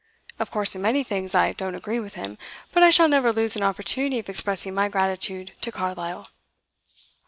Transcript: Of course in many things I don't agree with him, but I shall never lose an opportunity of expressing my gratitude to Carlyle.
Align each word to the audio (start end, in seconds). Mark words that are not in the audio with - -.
Of 0.39 0.49
course 0.49 0.73
in 0.73 0.81
many 0.81 1.03
things 1.03 1.35
I 1.35 1.53
don't 1.53 1.75
agree 1.75 1.99
with 1.99 2.15
him, 2.15 2.39
but 2.71 2.81
I 2.81 2.89
shall 2.89 3.07
never 3.07 3.31
lose 3.31 3.55
an 3.55 3.61
opportunity 3.61 4.17
of 4.17 4.29
expressing 4.29 4.73
my 4.73 4.89
gratitude 4.89 5.53
to 5.61 5.71
Carlyle. 5.71 6.25